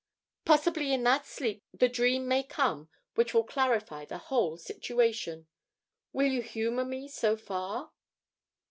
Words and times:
Possibly 0.45 0.91
in 0.91 1.03
that 1.03 1.27
sleep 1.27 1.63
the 1.71 1.87
dream 1.87 2.27
may 2.27 2.41
come 2.41 2.89
which 3.13 3.35
will 3.35 3.43
clarify 3.43 4.03
the 4.03 4.17
whole 4.17 4.57
situation. 4.57 5.45
Will 6.11 6.25
you 6.31 6.41
humour 6.41 6.85
me 6.85 7.07
so 7.07 7.37
far?" 7.37 7.91